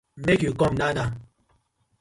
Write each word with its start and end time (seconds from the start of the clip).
Make 0.15 0.41
you 0.41 0.55
come 0.55 0.73
now 0.77 0.93
now. 0.93 1.13